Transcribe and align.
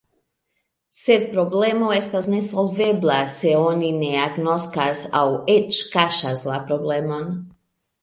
Sed 0.99 1.25
problemo 1.35 1.91
estas 1.97 2.29
nesolvebla, 2.35 3.19
se 3.37 3.53
oni 3.67 3.93
ne 4.01 4.11
agnoskas 4.25 5.07
aŭ 5.23 5.25
eĉ 5.61 5.81
kaŝas 5.95 6.47
la 6.53 6.61
problemon. 6.69 7.35